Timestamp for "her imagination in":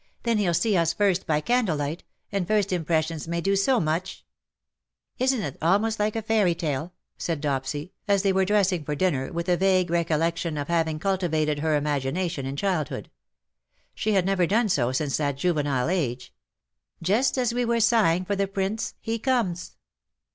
11.59-12.55